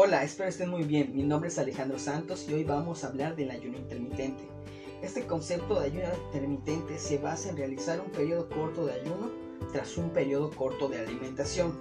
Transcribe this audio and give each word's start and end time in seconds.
Hola, 0.00 0.22
espero 0.22 0.48
estén 0.48 0.70
muy 0.70 0.84
bien. 0.84 1.10
Mi 1.12 1.24
nombre 1.24 1.48
es 1.48 1.58
Alejandro 1.58 1.98
Santos 1.98 2.46
y 2.48 2.52
hoy 2.52 2.62
vamos 2.62 3.02
a 3.02 3.08
hablar 3.08 3.34
del 3.34 3.50
ayuno 3.50 3.78
intermitente. 3.78 4.44
Este 5.02 5.26
concepto 5.26 5.80
de 5.80 5.86
ayuno 5.86 6.06
intermitente 6.26 7.00
se 7.00 7.18
basa 7.18 7.50
en 7.50 7.56
realizar 7.56 8.00
un 8.00 8.12
periodo 8.12 8.48
corto 8.48 8.86
de 8.86 8.92
ayuno 8.92 9.32
tras 9.72 9.98
un 9.98 10.10
periodo 10.10 10.50
corto 10.50 10.88
de 10.88 11.00
alimentación, 11.00 11.76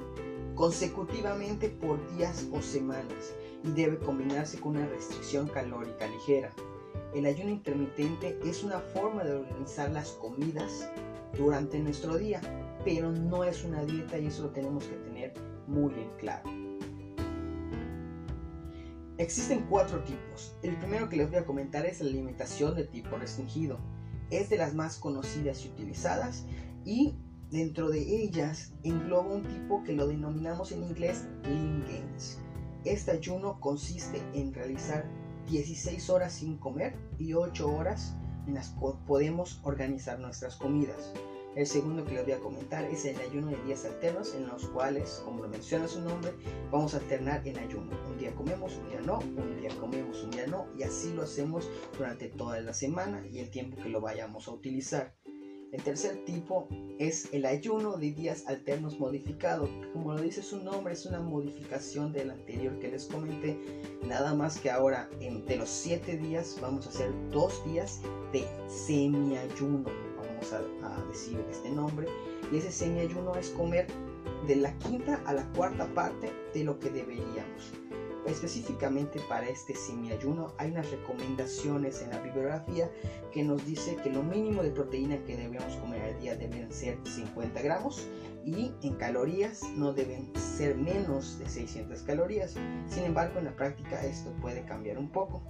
consecutivamente 0.55 1.69
por 1.69 1.99
días 2.17 2.47
o 2.51 2.59
semanas, 2.59 3.35
y 3.63 3.69
debe 3.69 3.99
combinarse 3.99 4.59
con 4.59 4.77
una 4.77 4.87
restricción 4.87 5.47
calórica 5.47 6.07
ligera. 6.07 6.51
El 7.13 7.27
ayuno 7.27 7.51
intermitente 7.51 8.39
es 8.43 8.63
una 8.63 8.79
forma 8.79 9.23
de 9.25 9.35
organizar 9.35 9.91
las 9.91 10.09
comidas 10.13 10.89
durante 11.37 11.77
nuestro 11.77 12.17
día, 12.17 12.41
pero 12.83 13.11
no 13.11 13.43
es 13.43 13.63
una 13.63 13.85
dieta 13.85 14.17
y 14.17 14.25
eso 14.25 14.41
lo 14.41 14.49
tenemos 14.49 14.85
que 14.85 14.95
tener 14.95 15.33
muy 15.67 15.93
en 15.93 16.09
claro. 16.17 16.56
Existen 19.19 19.65
cuatro 19.67 20.03
tipos. 20.03 20.55
El 20.61 20.77
primero 20.77 21.09
que 21.09 21.15
les 21.15 21.27
voy 21.27 21.39
a 21.39 21.45
comentar 21.45 21.87
es 21.87 22.01
la 22.01 22.07
alimentación 22.07 22.75
de 22.75 22.83
tipo 22.83 23.17
restringido. 23.17 23.79
Es 24.29 24.49
de 24.49 24.57
las 24.57 24.75
más 24.75 24.97
conocidas 24.97 25.65
y 25.65 25.69
utilizadas 25.69 26.45
y 26.85 27.15
dentro 27.49 27.89
de 27.89 27.99
ellas 27.99 28.73
engloba 28.83 29.33
un 29.33 29.43
tipo 29.43 29.83
que 29.83 29.93
lo 29.93 30.07
denominamos 30.07 30.71
en 30.71 30.83
inglés 30.83 31.25
lean 31.41 31.83
gains. 31.87 32.37
Este 32.85 33.09
ayuno 33.09 33.59
consiste 33.59 34.21
en 34.35 34.53
realizar 34.53 35.09
16 35.49 36.11
horas 36.11 36.33
sin 36.33 36.57
comer 36.57 36.95
y 37.17 37.33
8 37.33 37.67
horas 37.71 38.15
en 38.45 38.53
las 38.53 38.69
que 38.69 38.85
podemos 39.07 39.59
organizar 39.63 40.19
nuestras 40.19 40.55
comidas. 40.57 41.11
El 41.57 41.65
segundo 41.65 42.05
que 42.05 42.13
les 42.13 42.23
voy 42.23 42.33
a 42.33 42.39
comentar 42.39 42.85
es 42.85 43.03
el 43.05 43.19
ayuno 43.19 43.47
de 43.47 43.57
días 43.63 43.83
alternos 43.83 44.35
en 44.35 44.45
los 44.47 44.67
cuales, 44.67 45.23
como 45.25 45.41
lo 45.41 45.49
menciona 45.49 45.87
su 45.87 45.99
nombre, 46.01 46.31
vamos 46.69 46.93
a 46.93 46.97
alternar 46.97 47.47
en 47.47 47.57
ayuno. 47.57 47.97
Un 48.07 48.19
día 48.19 48.35
comemos, 48.35 48.75
un 48.75 48.87
día 48.89 49.01
no, 49.01 49.17
un 49.17 49.59
día 49.59 49.71
comemos, 49.79 50.21
un 50.21 50.29
día 50.29 50.45
no, 50.45 50.67
y 50.77 50.83
así 50.83 51.11
lo 51.13 51.23
hacemos 51.23 51.67
durante 51.97 52.27
toda 52.27 52.61
la 52.61 52.75
semana 52.75 53.25
y 53.25 53.39
el 53.39 53.49
tiempo 53.49 53.81
que 53.81 53.89
lo 53.89 54.01
vayamos 54.01 54.47
a 54.47 54.51
utilizar. 54.51 55.15
El 55.73 55.83
tercer 55.83 56.23
tipo 56.23 56.69
es 56.97 57.33
el 57.33 57.45
ayuno 57.45 57.97
de 57.97 58.11
días 58.11 58.45
alternos 58.47 58.99
modificado. 58.99 59.69
Como 59.91 60.13
lo 60.13 60.21
dice 60.21 60.41
su 60.41 60.63
nombre, 60.63 60.93
es 60.93 61.05
una 61.05 61.19
modificación 61.19 62.13
del 62.13 62.31
anterior 62.31 62.79
que 62.79 62.87
les 62.87 63.05
comenté. 63.05 63.57
Nada 64.07 64.33
más 64.33 64.59
que 64.59 64.71
ahora, 64.71 65.09
entre 65.19 65.57
los 65.57 65.69
7 65.69 66.17
días, 66.17 66.57
vamos 66.61 66.85
a 66.87 66.89
hacer 66.89 67.11
2 67.31 67.65
días 67.65 68.01
de 68.31 68.45
semi-ayuno 68.67 69.83
a, 70.83 71.03
decir 71.09 71.43
este 71.49 71.69
nombre. 71.69 72.07
Y 72.51 72.57
ese 72.57 72.71
semi-ayuno 72.71 73.35
es 73.35 73.49
comer 73.49 73.87
de 74.47 74.55
la 74.55 74.77
quinta 74.77 75.21
a 75.25 75.33
la 75.33 75.43
cuarta 75.53 75.85
parte 75.93 76.31
de 76.53 76.63
lo 76.63 76.79
que 76.79 76.89
deberíamos. 76.89 77.73
Específicamente 78.27 79.21
para 79.29 79.47
este 79.47 79.73
semi-ayuno 79.73 80.53
hay 80.57 80.71
unas 80.71 80.91
recomendaciones 80.91 82.01
en 82.01 82.09
la 82.09 82.19
bibliografía 82.19 82.91
que 83.31 83.41
nos 83.41 83.65
dice 83.65 83.95
que 84.03 84.09
lo 84.09 84.21
mínimo 84.21 84.63
de 84.63 84.71
proteína 84.71 85.17
que 85.23 85.37
debemos 85.37 85.73
comer 85.77 86.01
al 86.01 86.19
día 86.19 86.35
deben 86.35 86.69
ser 86.69 86.99
50 87.05 87.61
gramos 87.61 88.05
y 88.45 88.73
en 88.81 88.95
calorías 88.95 89.63
no 89.77 89.93
deben 89.93 90.33
ser 90.35 90.75
menos 90.75 91.39
de 91.39 91.47
600 91.47 92.01
calorías. 92.01 92.55
Sin 92.89 93.05
embargo, 93.05 93.39
en 93.39 93.45
la 93.45 93.55
práctica 93.55 94.03
esto 94.03 94.29
puede 94.41 94.65
cambiar 94.65 94.97
un 94.97 95.09
poco. 95.09 95.41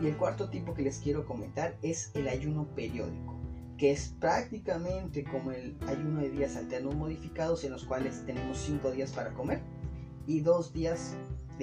Y 0.00 0.08
el 0.08 0.16
cuarto 0.16 0.50
tipo 0.50 0.74
que 0.74 0.82
les 0.82 0.98
quiero 0.98 1.24
comentar 1.24 1.78
es 1.82 2.10
el 2.14 2.26
ayuno 2.26 2.66
periódico 2.74 3.38
que 3.78 3.90
es 3.90 4.14
prácticamente 4.20 5.24
como 5.24 5.50
el 5.50 5.76
ayuno 5.88 6.20
de 6.20 6.30
días 6.30 6.54
alternos 6.54 6.94
modificados 6.94 7.64
en 7.64 7.72
los 7.72 7.84
cuales 7.84 8.24
tenemos 8.24 8.58
5 8.58 8.92
días 8.92 9.10
para 9.10 9.32
comer 9.34 9.60
y 10.26 10.40
2 10.40 10.72
días 10.72 11.16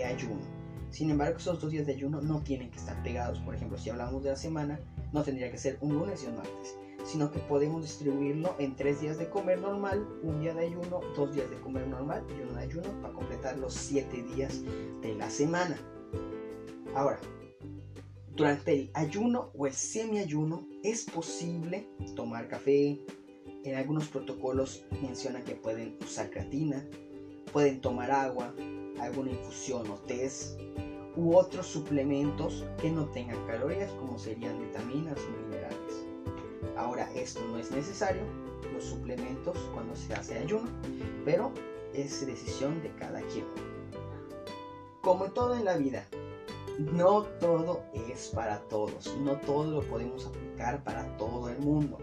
ayuno. 0.06 0.42
Sin 0.90 1.10
embargo, 1.12 1.38
esos 1.38 1.62
dos 1.62 1.72
días 1.72 1.86
de 1.86 1.94
ayuno 1.94 2.22
no 2.22 2.42
tienen 2.42 2.72
que 2.72 2.78
estar 2.78 3.02
pegados. 3.04 3.40
Por 3.40 3.56
ejemplo, 3.56 3.78
si 3.78 3.90
hablamos 3.90 4.24
de 4.24 4.32
la 4.32 4.36
semana, 4.36 4.80
no 5.14 5.24
tendría 5.24 5.52
que 5.52 5.58
ser 5.58 5.78
un 5.82 5.94
lunes 5.94 6.24
y 6.24 6.28
un 6.28 6.38
martes, 6.38 6.76
sino 7.06 7.32
que 7.32 7.40
podemos 7.40 7.84
distribuirlo 7.84 8.56
en 8.58 8.76
3 8.76 9.02
días 9.02 9.18
de 9.18 9.30
comer 9.30 9.60
normal, 9.60 10.08
un 10.24 10.42
día 10.42 10.54
de 10.54 10.66
ayuno, 10.66 11.02
2 11.16 11.36
días 11.36 11.50
de 11.50 11.58
comer 11.58 11.88
normal 11.88 12.26
y 12.30 12.42
uno 12.42 12.54
de 12.54 12.64
ayuno 12.64 12.90
para 13.02 13.14
completar 13.14 13.58
los 13.58 13.74
7 13.74 14.24
días 14.36 14.62
de 15.02 15.16
la 15.16 15.30
semana. 15.30 15.78
Ahora, 16.96 17.20
durante 18.36 18.74
el 18.74 18.92
ayuno 18.94 19.52
o 19.56 19.68
el 19.68 19.74
semi-ayuno 19.74 20.68
es 20.84 21.04
posible 21.04 21.88
tomar 22.16 22.48
café. 22.48 23.00
En 23.64 23.76
algunos 23.76 24.08
protocolos 24.08 24.86
mencionan 25.02 25.44
que 25.44 25.54
pueden 25.54 25.98
usar 26.02 26.30
creatina, 26.30 26.84
pueden 27.52 27.82
tomar 27.82 28.10
agua, 28.10 28.56
alguna 29.02 29.32
infusión 29.32 29.90
o 29.90 29.96
test 30.08 30.60
u 31.16 31.36
otros 31.36 31.68
suplementos 31.68 32.66
que 32.82 32.92
no 32.92 33.06
tengan 33.06 33.46
calorías 33.46 33.92
como 33.94 34.18
serían 34.18 34.60
vitaminas 34.60 35.18
o 35.20 35.44
minerales. 35.44 36.06
Ahora 36.78 37.12
esto 37.14 37.42
no 37.48 37.58
es 37.58 37.72
necesario, 37.72 38.22
los 38.74 38.84
suplementos 38.84 39.58
cuando 39.74 39.96
se 39.96 40.14
hace 40.14 40.38
ayuno, 40.38 40.70
pero 41.26 41.52
es 41.94 42.26
decisión 42.26 42.82
de 42.82 42.94
cada 42.96 43.22
quien. 43.24 43.46
Como 45.02 45.32
todo 45.32 45.56
en 45.56 45.66
la 45.66 45.78
vida, 45.78 46.06
no 46.78 47.24
todo 47.40 47.84
es 47.94 48.30
para 48.30 48.60
todos, 48.70 49.16
no 49.22 49.38
todo 49.40 49.70
lo 49.70 49.82
podemos 49.82 50.26
aplicar 50.26 50.84
para 50.84 51.18
todo 51.18 51.50
el 51.50 51.60
mundo. 51.60 51.98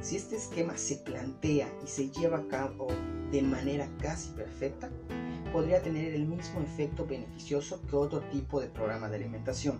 Si 0.00 0.16
este 0.16 0.36
esquema 0.36 0.76
se 0.76 0.96
plantea 0.96 1.72
y 1.82 1.86
se 1.86 2.10
lleva 2.10 2.38
a 2.38 2.48
cabo 2.48 2.88
de 3.30 3.40
manera 3.40 3.88
casi 4.02 4.30
perfecta, 4.32 4.90
podría 5.54 5.80
tener 5.80 6.14
el 6.14 6.26
mismo 6.26 6.60
efecto 6.62 7.06
beneficioso 7.06 7.80
que 7.88 7.94
otro 7.94 8.20
tipo 8.22 8.60
de 8.60 8.66
programa 8.66 9.08
de 9.08 9.14
alimentación. 9.14 9.78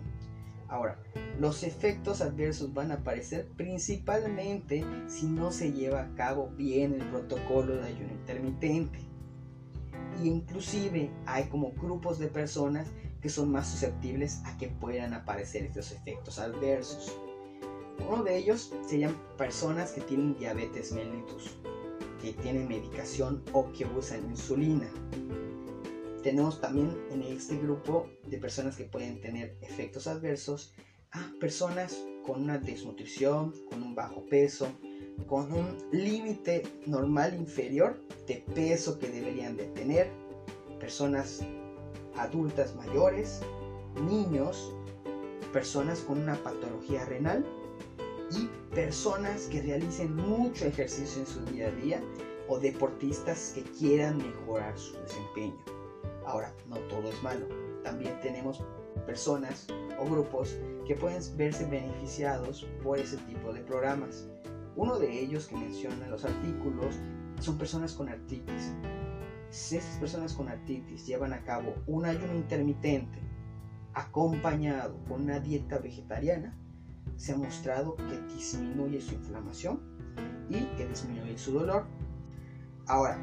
Ahora, 0.69 0.97
los 1.37 1.63
efectos 1.63 2.21
adversos 2.21 2.73
van 2.73 2.91
a 2.91 2.95
aparecer 2.95 3.49
principalmente 3.57 4.85
si 5.07 5.25
no 5.25 5.51
se 5.51 5.73
lleva 5.73 6.03
a 6.03 6.15
cabo 6.15 6.49
bien 6.55 6.93
el 6.93 7.05
protocolo 7.09 7.75
de 7.75 7.87
ayuno 7.87 8.13
intermitente. 8.13 8.99
Y 10.23 10.29
inclusive 10.29 11.11
hay 11.25 11.49
como 11.49 11.73
grupos 11.73 12.19
de 12.19 12.27
personas 12.27 12.87
que 13.21 13.27
son 13.27 13.51
más 13.51 13.67
susceptibles 13.67 14.43
a 14.45 14.57
que 14.57 14.69
puedan 14.69 15.13
aparecer 15.13 15.63
estos 15.63 15.91
efectos 15.91 16.39
adversos. 16.39 17.13
Uno 18.09 18.23
de 18.23 18.37
ellos 18.37 18.71
serían 18.87 19.13
personas 19.37 19.91
que 19.91 19.99
tienen 19.99 20.37
diabetes 20.37 20.93
mellitus, 20.93 21.57
que 22.21 22.31
tienen 22.31 22.69
medicación 22.69 23.43
o 23.51 23.73
que 23.73 23.83
usan 23.83 24.23
insulina. 24.29 24.87
Tenemos 26.25 26.59
también 26.59 26.89
en 27.11 27.21
este 27.21 27.55
grupo 27.55 28.09
de 28.25 28.39
personas 28.39 28.75
que 28.75 28.85
pueden 28.85 29.21
tener 29.21 29.55
efectos 29.61 30.07
adversos 30.07 30.73
a 31.11 31.31
personas 31.39 32.03
con 32.25 32.41
una 32.41 32.57
desnutrición, 32.57 33.53
con 33.69 33.83
un 33.83 33.93
bajo 33.93 34.25
peso, 34.25 34.67
con 35.27 35.53
un 35.53 35.77
límite 35.91 36.63
normal 36.87 37.35
inferior 37.35 38.01
de 38.25 38.43
peso 38.55 38.97
que 38.97 39.07
deberían 39.09 39.55
de 39.55 39.67
tener, 39.67 40.09
personas 40.79 41.45
adultas 42.15 42.75
mayores, 42.75 43.41
niños, 44.09 44.73
personas 45.53 45.99
con 45.99 46.17
una 46.17 46.41
patología 46.41 47.05
renal 47.05 47.45
y 48.31 48.49
personas 48.73 49.43
que 49.43 49.61
realicen 49.61 50.15
mucho 50.15 50.65
ejercicio 50.65 51.21
en 51.21 51.27
su 51.27 51.45
día 51.53 51.67
a 51.67 51.71
día 51.71 52.01
o 52.47 52.57
deportistas 52.57 53.51
que 53.53 53.61
quieran 53.61 54.17
mejorar 54.17 54.75
su 54.75 54.97
desempeño. 55.01 55.74
Ahora, 56.25 56.53
no 56.67 56.77
todo 56.87 57.09
es 57.09 57.21
malo. 57.23 57.47
También 57.83 58.19
tenemos 58.21 58.63
personas 59.05 59.67
o 59.99 60.05
grupos 60.05 60.57
que 60.87 60.95
pueden 60.95 61.21
verse 61.37 61.65
beneficiados 61.65 62.67
por 62.83 62.97
ese 62.97 63.17
tipo 63.17 63.53
de 63.53 63.61
programas. 63.61 64.27
Uno 64.75 64.99
de 64.99 65.19
ellos 65.19 65.47
que 65.47 65.55
mencionan 65.55 66.09
los 66.09 66.25
artículos 66.25 66.95
son 67.39 67.57
personas 67.57 67.93
con 67.93 68.09
artritis, 68.09 68.73
si 69.55 69.77
estas 69.77 69.97
personas 69.99 70.33
con 70.33 70.49
artritis 70.49 71.05
llevan 71.05 71.31
a 71.31 71.41
cabo 71.43 71.75
un 71.87 72.05
ayuno 72.05 72.35
intermitente 72.35 73.19
acompañado 73.93 75.01
con 75.07 75.21
una 75.21 75.39
dieta 75.39 75.77
vegetariana, 75.77 76.53
se 77.15 77.31
ha 77.31 77.37
mostrado 77.37 77.95
que 77.95 78.19
disminuye 78.33 78.99
su 78.99 79.13
inflamación 79.13 79.79
y 80.49 80.65
que 80.75 80.87
disminuye 80.87 81.37
su 81.37 81.53
dolor. 81.53 81.85
Ahora, 82.87 83.17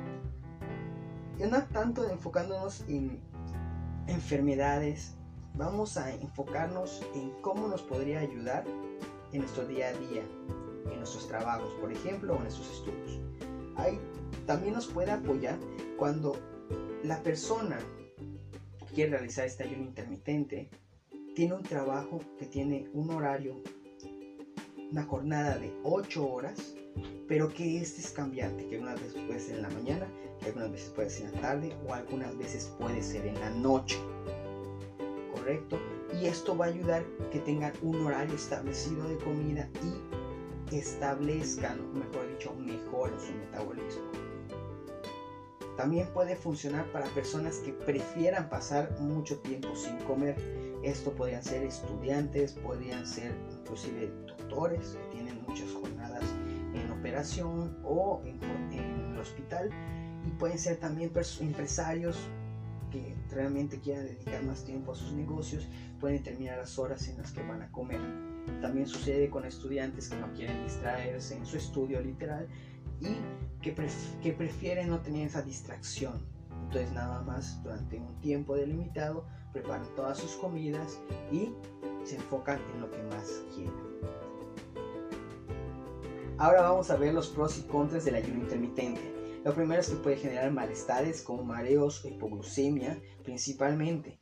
no 1.50 1.62
tanto 1.64 2.08
enfocándonos 2.08 2.84
en 2.88 3.20
enfermedades, 4.06 5.14
vamos 5.54 5.96
a 5.96 6.12
enfocarnos 6.14 7.02
en 7.14 7.30
cómo 7.40 7.68
nos 7.68 7.82
podría 7.82 8.20
ayudar 8.20 8.64
en 9.32 9.40
nuestro 9.40 9.66
día 9.66 9.88
a 9.88 9.92
día, 9.92 10.22
en 10.90 10.96
nuestros 10.98 11.26
trabajos, 11.28 11.72
por 11.80 11.92
ejemplo, 11.92 12.34
o 12.34 12.36
en 12.36 12.42
nuestros 12.42 12.70
estudios. 12.70 13.20
Hay, 13.76 13.98
también 14.46 14.74
nos 14.74 14.86
puede 14.86 15.10
apoyar 15.10 15.58
cuando 15.96 16.36
la 17.02 17.22
persona 17.22 17.78
que 18.78 18.94
quiere 18.94 19.12
realizar 19.12 19.46
este 19.46 19.64
ayuno 19.64 19.84
intermitente 19.84 20.70
tiene 21.34 21.54
un 21.54 21.62
trabajo 21.62 22.20
que 22.38 22.46
tiene 22.46 22.88
un 22.92 23.10
horario, 23.10 23.62
una 24.90 25.04
jornada 25.04 25.58
de 25.58 25.74
8 25.82 26.30
horas, 26.30 26.74
pero 27.32 27.48
que 27.48 27.80
este 27.80 28.02
es 28.02 28.10
cambiante, 28.10 28.66
que 28.66 28.74
algunas 28.74 29.00
veces 29.00 29.22
puede 29.26 29.40
ser 29.40 29.56
en 29.56 29.62
la 29.62 29.70
mañana, 29.70 30.06
que 30.38 30.48
algunas 30.48 30.70
veces 30.70 30.90
puede 30.90 31.08
ser 31.08 31.28
en 31.28 31.32
la 31.32 31.40
tarde 31.40 31.76
o 31.88 31.94
algunas 31.94 32.36
veces 32.36 32.70
puede 32.78 33.02
ser 33.02 33.24
en 33.24 33.40
la 33.40 33.48
noche. 33.48 33.98
correcto 35.34 35.78
y 36.20 36.26
esto 36.26 36.54
va 36.54 36.66
a 36.66 36.68
ayudar 36.68 37.02
que 37.30 37.38
tengan 37.38 37.72
un 37.80 38.04
horario 38.04 38.34
establecido 38.34 39.08
de 39.08 39.16
comida 39.16 39.66
y 40.70 40.76
establezcan, 40.76 41.78
mejor 41.94 42.28
dicho, 42.28 42.54
mejoren 42.54 43.18
su 43.18 43.32
metabolismo. 43.32 44.10
También 45.78 46.06
puede 46.12 46.36
funcionar 46.36 46.84
para 46.92 47.06
personas 47.14 47.56
que 47.60 47.72
prefieran 47.72 48.50
pasar 48.50 48.94
mucho 49.00 49.38
tiempo 49.38 49.74
sin 49.74 49.96
comer. 50.00 50.36
Esto 50.82 51.10
podrían 51.12 51.42
ser 51.42 51.62
estudiantes, 51.62 52.52
podrían 52.52 53.06
ser 53.06 53.34
inclusive 53.50 54.12
doctores 54.26 54.98
o 57.84 58.22
en, 58.24 58.72
el 58.72 59.18
hospital 59.18 59.70
y 60.26 60.30
pueden 60.32 60.58
ser 60.58 60.76
también 60.76 61.10
empresarios 61.40 62.16
que 62.90 63.14
realmente 63.30 63.80
quieran 63.80 64.04
dedicar 64.04 64.42
más 64.44 64.64
tiempo 64.64 64.92
a 64.92 64.94
sus 64.94 65.12
negocios, 65.12 65.66
pueden 65.98 66.18
determinar 66.18 66.58
las 66.58 66.78
horas 66.78 67.08
en 67.08 67.16
las 67.18 67.32
que 67.32 67.42
van 67.42 67.62
a 67.62 67.70
comer. 67.70 68.00
También 68.60 68.86
sucede 68.86 69.30
con 69.30 69.44
estudiantes 69.44 70.08
que 70.08 70.16
no 70.16 70.32
quieren 70.34 70.62
distraerse 70.64 71.36
en 71.36 71.46
su 71.46 71.56
estudio 71.56 72.00
literal 72.00 72.46
y 73.00 73.16
que, 73.62 73.74
que 74.22 74.32
prefieren 74.32 74.88
no 74.88 75.00
tener 75.00 75.26
esa 75.26 75.42
distracción. 75.42 76.20
Entonces 76.64 76.92
nada 76.92 77.22
más 77.22 77.62
durante 77.62 77.98
un 77.98 78.20
tiempo 78.20 78.54
delimitado 78.56 79.24
preparan 79.52 79.86
todas 79.94 80.18
sus 80.18 80.32
comidas 80.32 80.98
y 81.30 81.52
se 82.04 82.16
enfocan 82.16 82.60
en 82.74 82.80
lo 82.80 82.90
que 82.90 83.02
más 83.04 83.42
quieren. 83.54 83.91
Ahora 86.42 86.62
vamos 86.62 86.90
a 86.90 86.96
ver 86.96 87.14
los 87.14 87.28
pros 87.28 87.56
y 87.56 87.62
contras 87.62 88.04
del 88.04 88.16
ayuno 88.16 88.40
intermitente. 88.40 89.00
Lo 89.44 89.54
primero 89.54 89.80
es 89.80 89.88
que 89.88 89.94
puede 89.94 90.16
generar 90.16 90.50
malestares 90.50 91.22
como 91.22 91.44
mareos 91.44 92.04
o 92.04 92.08
hipoglucemia 92.08 93.00
principalmente. 93.22 94.18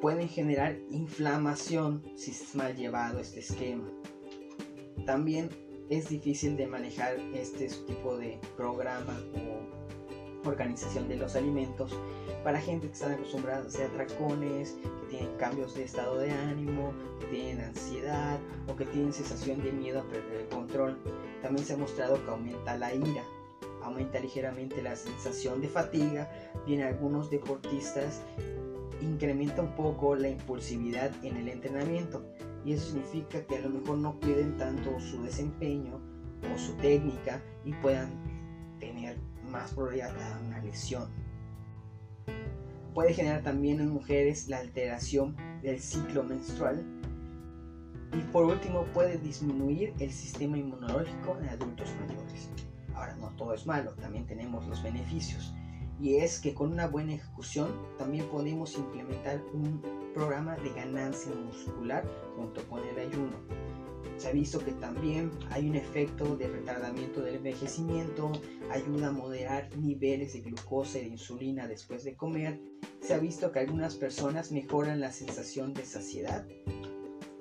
Pueden 0.00 0.28
generar 0.28 0.78
inflamación 0.92 2.04
si 2.14 2.30
es 2.30 2.54
mal 2.54 2.76
llevado 2.76 3.18
este 3.18 3.40
esquema. 3.40 3.90
También 5.04 5.50
es 5.90 6.08
difícil 6.08 6.56
de 6.56 6.68
manejar 6.68 7.18
este 7.34 7.66
tipo 7.70 8.16
de 8.16 8.38
programa 8.56 9.20
o 9.34 9.95
organización 10.48 11.08
de 11.08 11.16
los 11.16 11.36
alimentos 11.36 11.92
para 12.44 12.60
gente 12.60 12.86
que 12.86 12.92
está 12.92 13.12
acostumbrada 13.12 13.64
a 13.64 13.66
hacer 13.66 13.86
atracones, 13.86 14.76
que 14.82 15.16
tienen 15.16 15.36
cambios 15.36 15.74
de 15.74 15.84
estado 15.84 16.18
de 16.18 16.30
ánimo, 16.30 16.92
que 17.20 17.26
tienen 17.26 17.64
ansiedad 17.64 18.38
o 18.68 18.76
que 18.76 18.84
tienen 18.86 19.12
sensación 19.12 19.62
de 19.62 19.72
miedo 19.72 20.00
a 20.00 20.04
perder 20.04 20.42
el 20.42 20.48
control. 20.48 20.96
También 21.42 21.66
se 21.66 21.74
ha 21.74 21.76
mostrado 21.76 22.24
que 22.24 22.30
aumenta 22.30 22.76
la 22.76 22.94
ira, 22.94 23.24
aumenta 23.82 24.20
ligeramente 24.20 24.82
la 24.82 24.96
sensación 24.96 25.60
de 25.60 25.68
fatiga 25.68 26.30
y 26.66 26.80
algunos 26.80 27.30
deportistas 27.30 28.22
incrementa 29.00 29.62
un 29.62 29.74
poco 29.74 30.14
la 30.14 30.28
impulsividad 30.28 31.12
en 31.24 31.36
el 31.36 31.48
entrenamiento 31.48 32.24
y 32.64 32.72
eso 32.72 32.86
significa 32.86 33.44
que 33.46 33.56
a 33.56 33.60
lo 33.60 33.70
mejor 33.70 33.98
no 33.98 34.18
cuiden 34.18 34.56
tanto 34.56 34.98
su 34.98 35.22
desempeño 35.22 36.00
o 36.52 36.58
su 36.58 36.74
técnica 36.74 37.42
y 37.64 37.72
puedan 37.74 38.10
tener 38.80 39.16
más 39.50 39.72
probabilidad 39.72 40.12
de 40.14 40.46
una 40.46 40.58
lesión. 40.60 41.08
Puede 42.94 43.12
generar 43.12 43.42
también 43.42 43.80
en 43.80 43.90
mujeres 43.90 44.48
la 44.48 44.58
alteración 44.58 45.36
del 45.62 45.80
ciclo 45.80 46.22
menstrual 46.22 46.84
y 48.12 48.20
por 48.32 48.46
último 48.46 48.84
puede 48.94 49.18
disminuir 49.18 49.92
el 49.98 50.10
sistema 50.10 50.56
inmunológico 50.56 51.36
en 51.40 51.48
adultos 51.48 51.94
mayores. 52.00 52.48
Ahora, 52.94 53.14
no 53.16 53.28
todo 53.36 53.52
es 53.52 53.66
malo, 53.66 53.92
también 53.94 54.26
tenemos 54.26 54.66
los 54.66 54.82
beneficios. 54.82 55.52
Y 56.00 56.16
es 56.16 56.40
que 56.40 56.54
con 56.54 56.72
una 56.72 56.86
buena 56.86 57.14
ejecución 57.14 57.68
también 57.98 58.26
podemos 58.26 58.76
implementar 58.76 59.42
un 59.52 59.82
programa 60.14 60.56
de 60.56 60.70
ganancia 60.70 61.32
muscular 61.34 62.04
junto 62.36 62.66
con 62.68 62.80
el 62.86 62.98
ayuno. 62.98 63.36
Se 64.16 64.28
ha 64.28 64.32
visto 64.32 64.58
que 64.64 64.72
también 64.72 65.30
hay 65.50 65.68
un 65.68 65.76
efecto 65.76 66.36
de 66.36 66.48
retardamiento 66.48 67.20
del 67.20 67.36
envejecimiento, 67.36 68.32
ayuda 68.70 69.08
a 69.08 69.12
moderar 69.12 69.68
niveles 69.76 70.32
de 70.32 70.40
glucosa 70.40 70.98
y 70.98 71.02
de 71.02 71.08
insulina 71.08 71.68
después 71.68 72.02
de 72.04 72.16
comer. 72.16 72.60
Se 73.00 73.14
ha 73.14 73.18
visto 73.18 73.52
que 73.52 73.60
algunas 73.60 73.94
personas 73.94 74.52
mejoran 74.52 75.00
la 75.00 75.12
sensación 75.12 75.74
de 75.74 75.84
saciedad, 75.84 76.46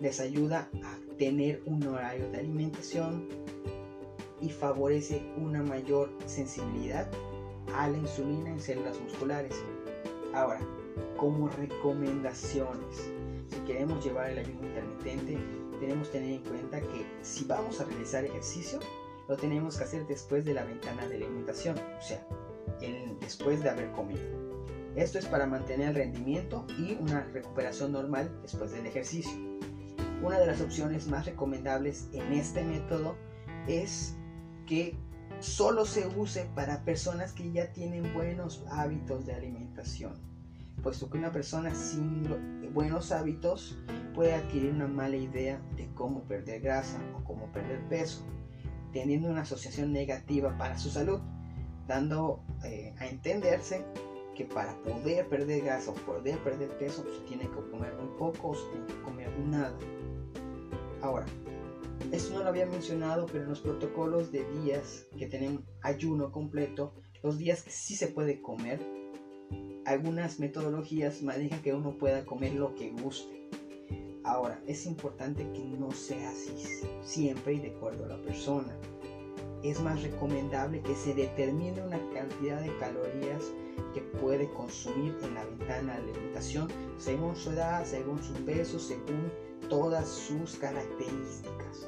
les 0.01 0.19
ayuda 0.19 0.69
a 0.83 1.17
tener 1.17 1.63
un 1.65 1.81
horario 1.87 2.29
de 2.29 2.39
alimentación, 2.39 3.27
y 4.41 4.49
favorece 4.49 5.23
una 5.37 5.63
mayor 5.63 6.11
sensibilidad 6.25 7.09
a 7.73 7.89
la 7.89 7.97
insulina 7.97 8.49
en 8.49 8.59
células 8.59 8.99
musculares. 9.01 9.55
Ahora, 10.33 10.59
como 11.17 11.47
recomendaciones, 11.47 13.11
si 13.49 13.59
queremos 13.65 14.03
llevar 14.03 14.29
el 14.29 14.39
ayuno 14.39 14.67
intermitente, 14.67 15.37
tenemos 15.75 16.07
que 16.07 16.19
tener 16.19 16.33
en 16.35 16.43
cuenta 16.43 16.81
que 16.81 17.05
si 17.21 17.45
vamos 17.45 17.79
a 17.79 17.85
realizar 17.85 18.25
ejercicio, 18.25 18.79
lo 19.27 19.37
tenemos 19.37 19.77
que 19.77 19.83
hacer 19.83 20.07
después 20.07 20.45
de 20.45 20.53
la 20.53 20.63
ventana 20.63 21.07
de 21.07 21.15
alimentación, 21.15 21.77
o 21.77 22.01
sea, 22.01 22.25
después 23.21 23.63
de 23.63 23.69
haber 23.69 23.91
comido. 23.91 24.21
Esto 24.95 25.19
es 25.19 25.25
para 25.25 25.45
mantener 25.45 25.89
el 25.89 25.95
rendimiento 25.95 26.65
y 26.77 26.93
una 27.01 27.23
recuperación 27.25 27.91
normal 27.91 28.31
después 28.41 28.71
del 28.71 28.85
ejercicio. 28.85 29.33
Una 30.23 30.39
de 30.39 30.47
las 30.47 30.61
opciones 30.61 31.07
más 31.07 31.25
recomendables 31.25 32.07
en 32.13 32.31
este 32.33 32.63
método 32.63 33.15
es 33.67 34.15
que 34.65 34.95
solo 35.39 35.85
se 35.85 36.07
use 36.07 36.49
para 36.55 36.83
personas 36.85 37.33
que 37.33 37.51
ya 37.51 37.73
tienen 37.73 38.13
buenos 38.13 38.63
hábitos 38.69 39.25
de 39.25 39.33
alimentación, 39.33 40.13
puesto 40.81 41.09
que 41.09 41.17
una 41.17 41.31
persona 41.31 41.75
sin 41.75 42.23
buenos 42.73 43.11
hábitos 43.11 43.77
puede 44.15 44.33
adquirir 44.33 44.71
una 44.71 44.87
mala 44.87 45.17
idea 45.17 45.61
de 45.75 45.87
cómo 45.93 46.23
perder 46.23 46.61
grasa 46.61 46.99
o 47.15 47.23
cómo 47.25 47.51
perder 47.51 47.81
peso, 47.89 48.25
teniendo 48.93 49.29
una 49.29 49.41
asociación 49.41 49.91
negativa 49.91 50.57
para 50.57 50.77
su 50.77 50.89
salud, 50.89 51.19
dando 51.87 52.41
eh, 52.63 52.95
a 52.97 53.07
entenderse 53.07 53.83
que 54.35 54.45
para 54.45 54.75
poder 54.81 55.27
perder 55.27 55.63
grasa 55.63 55.91
o 55.91 55.93
poder 55.93 56.37
perder 56.39 56.69
peso 56.77 57.03
se 57.03 57.27
tiene 57.27 57.43
que 57.43 57.71
comer 57.71 57.93
muy 57.95 58.17
poco 58.17 58.49
o 58.49 58.55
se 58.55 58.65
tiene 58.69 58.87
que 58.87 59.01
comer 59.01 59.39
nada. 59.39 59.77
Ahora, 61.01 61.25
esto 62.11 62.33
no 62.33 62.43
lo 62.43 62.49
había 62.49 62.65
mencionado, 62.65 63.25
pero 63.25 63.43
en 63.43 63.49
los 63.49 63.59
protocolos 63.59 64.31
de 64.31 64.45
días 64.61 65.05
que 65.17 65.27
tienen 65.27 65.65
ayuno 65.81 66.31
completo, 66.31 66.93
los 67.21 67.37
días 67.37 67.63
que 67.63 67.71
sí 67.71 67.95
se 67.95 68.07
puede 68.07 68.41
comer, 68.41 68.79
algunas 69.85 70.39
metodologías 70.39 71.21
manejan 71.21 71.61
que 71.61 71.73
uno 71.73 71.97
pueda 71.97 72.25
comer 72.25 72.53
lo 72.53 72.75
que 72.75 72.91
guste. 72.91 73.44
Ahora, 74.25 74.59
es 74.65 74.87
importante 74.87 75.47
que 75.53 75.63
no 75.63 75.91
sea 75.91 76.29
así 76.31 76.51
siempre 77.03 77.53
y 77.53 77.59
de 77.59 77.75
acuerdo 77.75 78.05
a 78.05 78.09
la 78.09 78.21
persona. 78.23 78.75
Es 79.61 79.79
más 79.81 80.01
recomendable 80.01 80.81
que 80.81 80.95
se 80.95 81.13
determine 81.13 81.81
una 81.81 81.99
cantidad 82.11 82.59
de 82.59 82.75
calorías 82.77 83.43
que 83.93 84.01
puede 84.01 84.49
consumir 84.53 85.15
en 85.21 85.35
la 85.35 85.45
ventana 85.45 85.93
de 85.93 86.03
alimentación 86.03 86.67
según 86.97 87.35
su 87.35 87.51
edad, 87.51 87.85
según 87.85 88.21
su 88.23 88.33
peso, 88.45 88.79
según 88.79 89.31
todas 89.69 90.07
sus 90.09 90.55
características. 90.55 91.87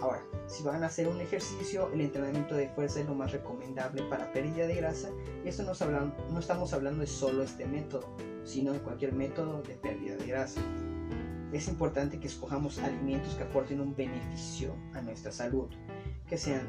Ahora, 0.00 0.22
si 0.46 0.62
van 0.62 0.84
a 0.84 0.86
hacer 0.86 1.08
un 1.08 1.20
ejercicio, 1.20 1.90
el 1.92 2.00
entrenamiento 2.00 2.54
de 2.54 2.68
fuerza 2.68 3.00
es 3.00 3.06
lo 3.06 3.14
más 3.14 3.32
recomendable 3.32 4.02
para 4.02 4.32
pérdida 4.32 4.66
de 4.66 4.76
grasa. 4.76 5.08
Y 5.44 5.48
esto 5.48 5.64
no, 5.64 6.38
estamos 6.38 6.72
hablando 6.72 7.00
de 7.00 7.06
solo 7.08 7.42
este 7.42 7.66
método, 7.66 8.06
sino 8.44 8.72
de 8.72 8.80
cualquier 8.80 9.14
método 9.14 9.62
de 9.62 9.74
pérdida 9.74 10.16
de 10.16 10.26
grasa. 10.26 10.60
Es 11.56 11.68
importante 11.68 12.20
que 12.20 12.26
escojamos 12.26 12.78
alimentos 12.80 13.34
que 13.34 13.44
aporten 13.44 13.80
un 13.80 13.96
beneficio 13.96 14.76
a 14.92 15.00
nuestra 15.00 15.32
salud, 15.32 15.70
que 16.28 16.36
sean 16.36 16.60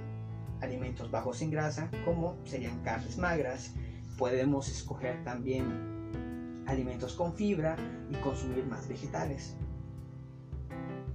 alimentos 0.62 1.12
bajos 1.12 1.42
en 1.42 1.52
grasa, 1.52 1.92
como 2.06 2.38
serían 2.46 2.82
carnes 2.84 3.18
magras. 3.18 3.74
Podemos 4.18 4.70
escoger 4.70 5.22
también 5.26 6.64
alimentos 6.68 7.16
con 7.16 7.34
fibra 7.34 7.76
y 8.10 8.16
consumir 8.16 8.66
más 8.66 8.88
vegetales. 8.88 9.58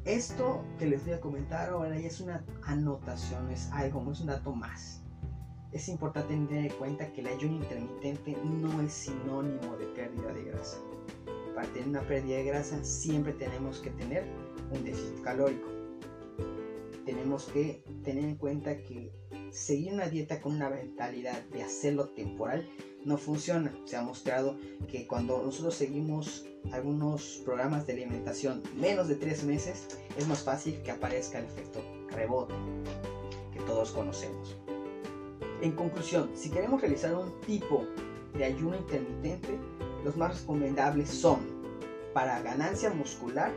Esto 0.05 0.67
que 0.79 0.85
les 0.85 1.03
voy 1.07 1.15
a 1.15 1.21
comentar 1.23 1.71
ahora 1.71 1.99
ya 1.99 2.09
es 2.09 2.21
una 2.21 2.45
anotación, 2.65 3.51
es 3.51 3.73
algo, 3.73 4.13
es 4.13 4.21
un 4.21 4.27
dato 4.27 4.55
más. 4.55 5.03
Es 5.73 5.89
importante 5.89 6.35
tener 6.35 6.73
en 6.73 6.79
cuenta 6.79 7.11
que 7.11 7.23
el 7.23 7.29
ayuno 7.29 7.57
intermitente 7.57 8.37
no 8.45 8.83
es 8.83 8.93
sinónimo 8.93 9.79
de 9.79 9.87
pérdida 9.87 10.31
de 10.35 10.45
grasa. 10.45 10.77
Para 11.55 11.69
tener 11.69 11.89
una 11.89 12.07
pérdida 12.07 12.39
de 12.39 12.45
grasa 12.45 12.83
siempre 12.85 13.33
tenemos 13.33 13.79
que 13.81 13.91
tener 13.91 14.25
un 14.73 14.85
déficit 14.85 15.23
calórico. 15.23 15.69
Tenemos 17.05 17.45
que 17.47 17.83
tener 18.05 18.25
en 18.25 18.37
cuenta 18.37 18.77
que 18.83 19.13
seguir 19.51 19.93
una 19.93 20.09
dieta 20.09 20.41
con 20.41 20.55
una 20.55 20.71
mentalidad 20.71 21.43
de 21.47 21.63
hacerlo 21.63 22.09
temporal 22.11 22.67
no 23.05 23.19
funciona. 23.19 23.77
Se 23.85 23.97
ha 23.97 24.03
mostrado 24.03 24.57
que 24.89 25.07
cuando 25.07 25.43
nosotros 25.43 25.75
seguimos 25.75 26.47
algunos 26.71 27.43
programas 27.45 27.87
de 27.87 27.95
alimentación 27.95 28.63
menos 28.77 29.09
de 29.09 29.17
tres 29.17 29.45
meses, 29.45 29.89
es 30.17 30.29
más 30.29 30.43
fácil 30.43 30.81
que 30.83 30.93
aparezca 30.93 31.39
el 31.39 31.47
efecto 31.47 31.81
rebote 32.11 32.55
que 33.53 33.61
todos 33.61 33.91
conocemos. 33.91 34.57
En 35.61 35.73
conclusión, 35.73 36.31
si 36.35 36.51
queremos 36.51 36.81
realizar 36.81 37.15
un 37.15 37.41
tipo 37.43 37.85
de 38.35 38.45
ayuno 38.45 38.77
intermitente, 38.77 39.59
los 40.05 40.17
más 40.17 40.41
recomendables 40.41 41.09
son 41.09 41.41
Para 42.15 42.43
ganancia 42.43 42.91
muscular 42.91 43.53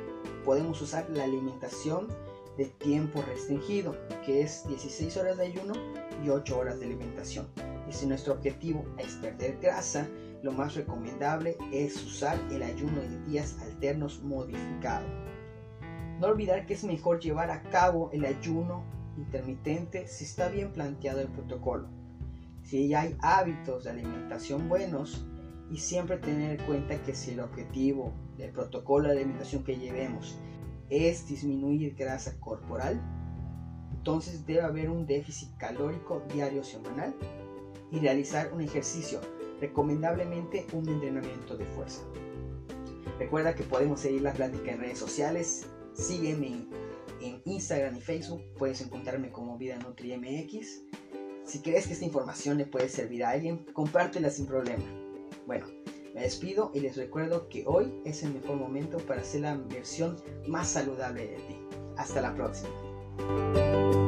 podemos 0.45 0.81
usar 0.81 1.09
la 1.09 1.23
alimentación 1.23 2.07
de 2.57 2.65
tiempo 2.65 3.21
restringido, 3.21 3.95
que 4.25 4.41
es 4.41 4.65
16 4.67 5.17
horas 5.17 5.37
de 5.37 5.47
ayuno 5.47 5.73
y 6.23 6.29
8 6.29 6.57
horas 6.57 6.79
de 6.79 6.85
alimentación. 6.85 7.47
Y 7.89 7.93
si 7.93 8.05
nuestro 8.07 8.33
objetivo 8.33 8.85
es 8.97 9.15
perder 9.15 9.57
grasa, 9.59 10.07
lo 10.41 10.51
más 10.51 10.75
recomendable 10.75 11.57
es 11.73 12.01
usar 12.03 12.39
el 12.51 12.63
ayuno 12.63 13.01
de 13.01 13.21
días 13.25 13.57
alternos 13.61 14.21
modificado. 14.23 15.05
No 16.19 16.27
olvidar 16.27 16.65
que 16.65 16.75
es 16.75 16.83
mejor 16.83 17.19
llevar 17.19 17.51
a 17.51 17.61
cabo 17.63 18.09
el 18.13 18.23
ayuno 18.23 18.83
intermitente 19.17 20.07
si 20.07 20.23
está 20.23 20.47
bien 20.47 20.71
planteado 20.71 21.19
el 21.19 21.27
protocolo. 21.27 21.89
Si 22.63 22.93
hay 22.93 23.17
hábitos 23.19 23.83
de 23.83 23.89
alimentación 23.91 24.69
buenos 24.69 25.25
y 25.71 25.77
siempre 25.77 26.17
tener 26.17 26.59
en 26.59 26.65
cuenta 26.65 27.01
que 27.01 27.15
si 27.15 27.31
el 27.31 27.39
objetivo 27.39 28.13
del 28.37 28.51
protocolo 28.51 29.07
de 29.07 29.15
alimentación 29.15 29.63
que 29.63 29.77
llevemos 29.77 30.37
es 30.89 31.27
disminuir 31.27 31.95
grasa 31.95 32.39
corporal, 32.39 33.01
entonces 33.91 34.45
debe 34.45 34.61
haber 34.61 34.89
un 34.89 35.07
déficit 35.07 35.55
calórico 35.57 36.21
diario 36.31 36.63
semanal 36.63 37.15
y 37.91 37.99
realizar 37.99 38.53
un 38.53 38.61
ejercicio, 38.61 39.19
recomendablemente 39.59 40.67
un 40.73 40.87
entrenamiento 40.87 41.57
de 41.57 41.65
fuerza. 41.65 42.03
Recuerda 43.17 43.55
que 43.55 43.63
podemos 43.63 44.01
seguir 44.01 44.21
la 44.21 44.33
plática 44.33 44.71
en 44.71 44.79
redes 44.79 44.99
sociales, 44.99 45.67
sígueme 45.93 46.67
en, 47.21 47.41
Instagram 47.45 47.95
y 47.95 48.01
Facebook, 48.01 48.43
puedes 48.57 48.81
encontrarme 48.81 49.31
como 49.31 49.57
Vida 49.57 49.77
Nutri 49.77 50.15
MX. 50.15 50.83
Si 51.45 51.61
crees 51.61 51.87
que 51.87 51.93
esta 51.93 52.05
información 52.05 52.57
le 52.57 52.65
puede 52.65 52.89
servir 52.89 53.23
a 53.23 53.31
alguien, 53.31 53.65
compártela 53.73 54.29
sin 54.29 54.45
problema. 54.45 54.83
Bueno, 55.45 55.67
me 56.13 56.21
despido 56.21 56.71
y 56.73 56.79
les 56.79 56.95
recuerdo 56.95 57.49
que 57.49 57.63
hoy 57.67 57.93
es 58.03 58.23
el 58.23 58.33
mejor 58.33 58.55
momento 58.55 58.97
para 58.97 59.21
hacer 59.21 59.41
la 59.41 59.55
versión 59.55 60.15
más 60.47 60.69
saludable 60.69 61.27
de 61.27 61.35
ti. 61.35 61.57
Hasta 61.97 62.21
la 62.21 62.33
próxima. 62.33 64.04